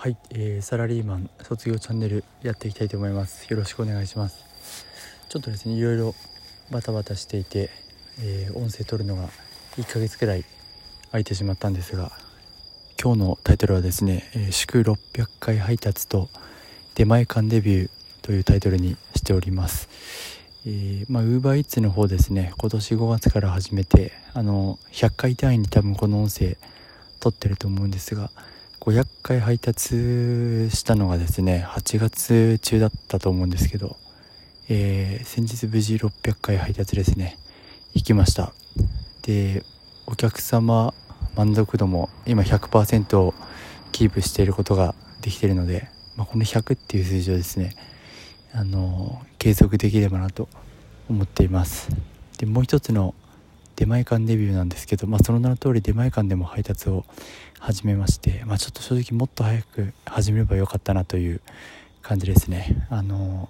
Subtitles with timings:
[0.00, 3.46] はい、えー、サラリーマン卒業チャンネルやっていきたいと思います。
[3.52, 4.46] よろしくお願いします。
[5.28, 6.14] ちょっとですねいろいろ
[6.70, 7.68] バタバタしていて、
[8.18, 9.28] えー、音声取るのが
[9.76, 10.46] 1ヶ月くらい
[11.10, 12.12] 空いてしまったんですが
[12.98, 16.30] 今日のタイトルはですね、えー、祝600回配達と
[16.94, 17.90] 出前館デビュー
[18.22, 19.90] というタイトルにしております。
[20.64, 26.56] えー、まあ、ウーバーイーツの方ですね今年5月から始めてあの100回単位に多分この音声
[27.18, 28.30] 撮ってると思うんですが
[28.80, 29.88] 500回配達
[30.70, 33.96] したのがですね8月中だったと思うんですけど、
[34.70, 37.36] えー、先日無事600回配達ですね
[37.94, 38.54] 行きました。
[39.20, 39.64] で
[40.06, 40.94] お客様
[41.36, 43.34] 満足度も今100%を
[43.92, 47.76] キープしていることができているので、まあ、この100っていう数字をですね
[48.54, 50.48] あの継続できればなと
[51.10, 51.90] 思っています。
[52.38, 53.14] でもう一つの
[53.80, 57.06] 出前館デビューなんですけど、まあ、その名の通り出前館でも配達を
[57.58, 61.40] 始めまして、まあ、ちょっと正直もっと早く始めればよかったなという
[62.02, 62.86] 感じですね。
[62.90, 63.48] あの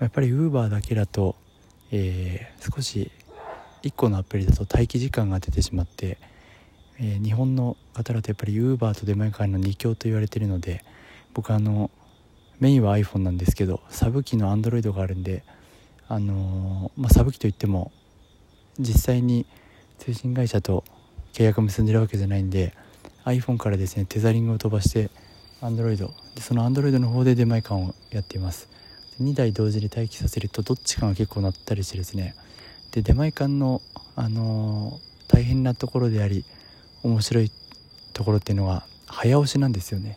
[0.00, 1.36] やっぱり Uber だけだと、
[1.92, 3.12] えー、少し
[3.84, 6.18] 1個のアプリだと待機時間が出てしまって、
[6.98, 10.84] えー、日本の方だとやっぱり Uber と出前館の2強と言われてるので
[11.32, 11.92] 僕あの
[12.58, 15.44] メインは iPhone なんですけどサブ機の Android があるんで
[16.08, 17.92] あのまあ、サブ機といっても
[18.80, 19.46] 実際に
[20.00, 20.82] 通信会社と
[21.34, 22.74] 契約結んでるわけじゃないんで
[23.26, 25.10] iPhone からですねテザリングを飛ばして
[25.60, 25.96] Android
[26.34, 28.68] でその Android の方で出前館をやっています。
[29.20, 32.34] 2台同時に待機させるとどっちかが結構鳴ったりしてですね。
[32.92, 33.82] で出前館の、
[34.16, 36.46] あのー、大変なところであり
[37.02, 37.52] 面白い
[38.14, 40.16] ところっていうのは早押しなんですよね。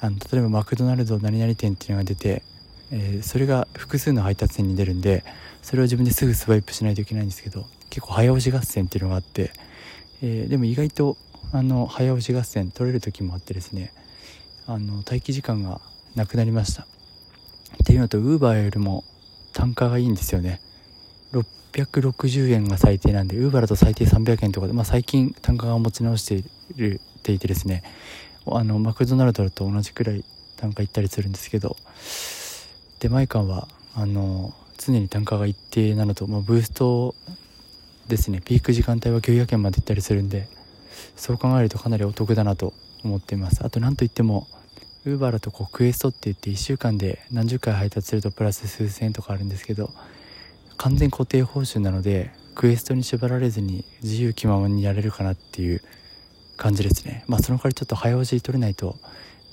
[0.00, 2.42] あの例えばマクドナルド何々店っていうのが出て、
[2.90, 5.24] えー、それが複数の配達員に出るんで
[5.62, 9.52] それを自分ですぐスワイプしないといけないんですけど結構早押し合戦っていうのがあって、
[10.22, 11.16] えー、でも意外と
[11.52, 13.92] あの早押し合戦取れる時もあってですね
[14.66, 15.80] あの待機時間が
[16.14, 16.82] なくなりました。
[16.82, 16.86] っ
[17.84, 19.04] ていうのと Uber よりも
[19.52, 20.60] 単価がいいんですよね。
[21.72, 26.44] 660円が最低なんで Uber だと最低300円とかで、まあ、最近単価が持ち直してい
[26.76, 27.82] るっていてですね
[28.46, 30.24] あのマクドナルドと同じくらい
[30.56, 31.76] 単価いったりするんですけど
[33.00, 37.14] 出前館はあの常に単価が一定なのと、まあ、ブースト
[38.08, 38.40] ですね。
[38.44, 40.48] ピーク時間帯は900円まで行ったりするんで
[41.16, 42.72] そう考えるとかなりお得だなと
[43.04, 43.64] 思っています。
[43.64, 44.46] あと何といっても
[45.06, 49.90] Uber だとこうクエストって言って1週間で何十回配達するとプラス数千円とかあるんですけど
[50.76, 55.82] 完全固定報酬なのでクエストに縛られずに自由気ままにやれるかなっていう
[56.56, 57.24] 感じですね。
[57.28, 58.96] まあその代わりちょっと早押し取れないと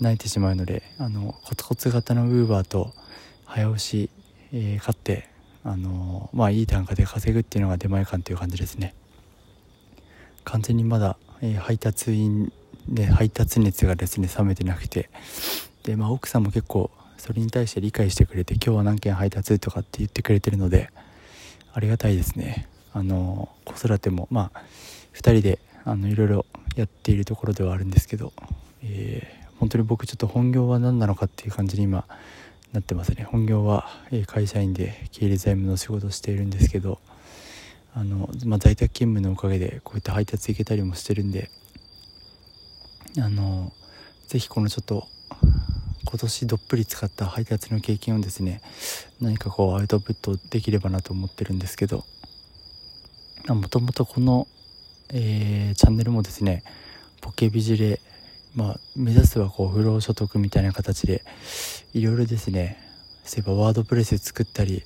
[0.01, 2.93] 泣いてしまうのであのコツコツ型の Uber と
[3.45, 4.09] 早押し、
[4.51, 5.29] えー、買って
[5.65, 8.93] あのまあいい単価で稼ぐっていうのが出前館という感じですね。
[10.43, 12.53] 完全にまだ、えー、配達員
[12.87, 15.09] で配達熱がですね冷めてなくて。
[15.81, 20.91] でまあ奥さんも結構それに対して理解してくれて今日は何件配達とかって言ってくれてるので
[21.73, 22.67] ありがたいですね。
[22.93, 24.61] あの子育てもまあ
[25.13, 28.33] 2人であのいろいろやっているところではあるんですけど、
[28.83, 32.05] えー、本当に僕ちょっと本業は何なのかっていう感じに今
[32.75, 33.23] なってますね。
[33.23, 33.87] 本業は
[34.27, 36.99] 会社員で経理財務の仕事をしているんですけど
[37.93, 41.49] あの、まあ、在宅勤務のおかげでこういった配達行けたりもしてるんで
[43.17, 43.71] あの
[44.27, 45.07] ぜひこのちょっと
[46.03, 48.61] 今年どっぷり使った配達の経験をですね
[49.21, 52.03] 何かこうアウトプットできればなと思ってるんですけど
[53.47, 54.47] もともとこの、
[55.13, 56.63] えー、チャンネルもですね
[57.21, 58.01] ポケビジで
[58.55, 61.23] まあ、目指すはこう不労所得みたいな形で
[61.95, 62.77] いろいろですね。
[63.23, 64.83] そういえば WordPress 作ったり、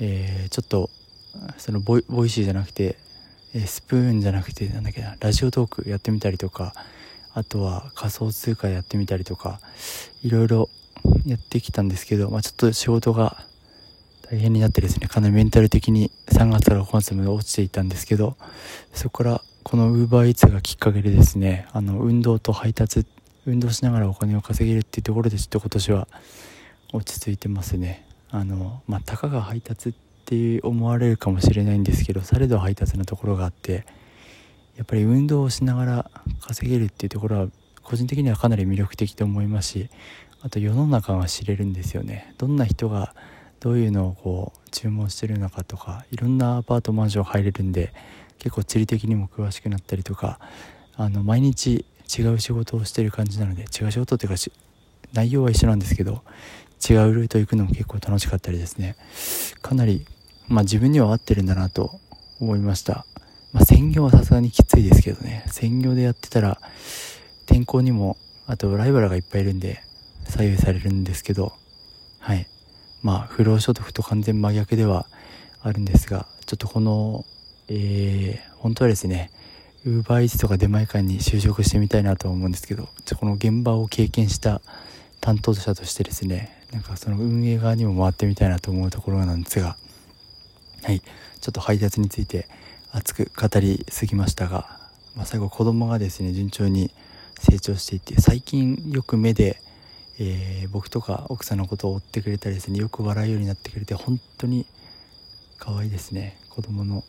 [0.00, 0.88] えー、ちょっと
[1.58, 2.96] そのボイ Voicy じゃなくて、
[3.54, 6.72] え、スプーンじゃなくてなんだっけなラジオトークやってみたりとか
[7.34, 9.60] あとは仮想通貨やってみたりとか
[10.22, 10.70] いろいろ
[11.26, 13.44] やってきたんですけど、まあ、ちょっと仕事が
[14.30, 18.38] 大変になってですねかなりメンタル的に3月から5月まで落ちていたんですけど
[18.94, 23.06] そこからこの UberEats がきっかけでですねあの運動と配達
[23.46, 26.08] 運動しながらお金を稼げるっていうところでちょっと今年は
[26.92, 28.06] 落ち着いてますね。
[28.30, 29.92] あのまあたかが配達っ
[30.24, 33.84] て思われるかもしれないんですけどされど配達のところがあって
[34.76, 36.10] やっぱり運動をしながら
[36.40, 37.46] 稼げるっていうところは
[37.82, 39.90] 個人的にはかなり魅力的と思いますし
[40.40, 42.34] あと世の中が知れるんですよね。
[42.38, 43.14] どんな人が
[43.60, 47.92] どういうのをこう注文してるのかとかいろんなアパートマンション入れるんで
[48.38, 50.40] 結構地理的にも詳しくなったりとか
[50.96, 51.84] あの毎日
[52.18, 54.36] 違う仕事をしてる感じなので違う仕事っていうか
[55.12, 56.22] 内容は一緒なんですけど
[56.88, 58.96] 違うルート行くのも結構楽しかったりですね。
[59.62, 60.04] かなり、
[60.48, 62.00] まあ、自分には合ってるんだなと
[62.40, 63.06] 思いました、
[63.52, 65.44] まあ、専業はさすがにきついですけどね。
[65.46, 66.58] 専業でやってたら
[67.46, 68.16] 天候にも
[68.46, 69.80] あとライバルがいっぱいいるんで
[70.24, 71.52] 左右されるんですけど
[72.18, 72.46] はい。
[73.02, 75.06] まあ不労所得と完全真逆では
[75.62, 77.24] あるんですがちょっとこの
[77.68, 79.30] えー、本当はですね
[79.84, 84.60] ウーバーイーツとか出前館に就職してみたいなと思うんですけどちょこの現場を経験した
[85.20, 89.76] 担当者としてですねなんかその運営側にも回ってみたいなと思うところなんですが
[90.82, 91.00] はい。
[91.00, 92.46] ちょっと配達について
[92.92, 94.78] 熱く語りすぎましたが、
[95.16, 96.92] まあ、最後子供がですね順調に
[97.38, 99.60] 成長していって最近よく目で、
[100.20, 104.66] えー、僕とか奥さんのことを追ってくれたりですねよく笑うようになってくれて本当に
[105.58, 106.36] 可愛いですね。
[106.50, 107.04] 子供の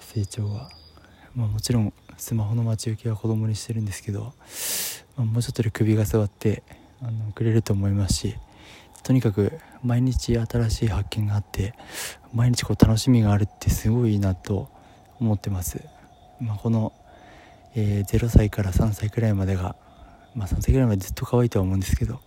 [0.00, 0.70] 成長は、
[1.34, 4.32] まあ、もちろんスマホの待ち受けは子供にしてるんですけど、
[5.16, 6.62] まあ、もうちょっとで首が下がって
[7.02, 8.36] あのくれると思いますし
[9.02, 11.74] とにかく毎日新しい発見があって
[12.32, 14.68] 毎日こう楽しみがあるってすごいなと
[15.20, 15.84] 思ってます、
[16.40, 16.92] まあ、この、
[17.74, 19.76] えー、0歳から3歳くらいまでが、
[20.34, 22.20] まあ、3歳くらいまでずっと可愛いとは思うんですけど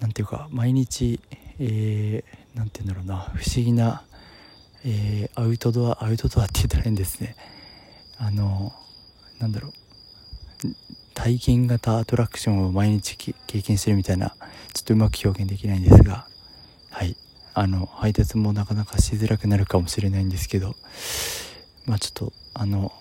[0.00, 1.20] 何ていうか毎日
[1.58, 4.02] 何、えー、て言うんだろうな不思議な、
[4.84, 7.36] えー、アウトドアアウトドアって言ったら変ですね。
[8.20, 8.72] あの
[9.40, 9.72] なんだろう。
[11.14, 14.34] 体験型アトラクションを毎日経験してるみたいな
[14.72, 16.26] ちょっとうまく表現できないんですが
[16.90, 17.16] はい。
[17.52, 20.76] あの配達もなかなかしづらくなるかもしれないんですけど
[21.84, 22.92] まあちょっとあの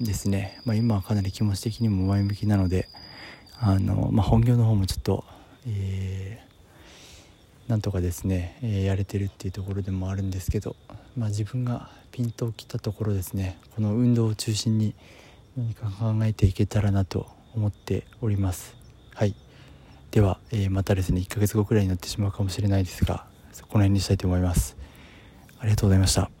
[0.00, 2.88] ですね、まあ、今はかなり気持ち的にも前向きなので
[3.58, 5.24] あの、まあ、本業の方もちょっと、
[5.66, 6.55] えー、
[7.68, 10.76] なんとかですね、えー、やれてるっていうところでもあるんですけど、
[11.16, 13.58] まあ、自分がピンときたところですね。
[13.74, 14.94] この運動を中心に
[15.56, 18.76] 何か考えていけたらなと思っております。
[19.14, 19.34] はい。
[20.12, 23.26] では、えー、またですね1ヶ月後くらいになってしまうかもしれないですが
[23.62, 24.76] この辺にしたいと思います。
[25.58, 26.35] ありがとうございました。